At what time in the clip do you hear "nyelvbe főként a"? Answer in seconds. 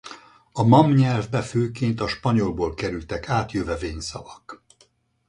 0.91-2.07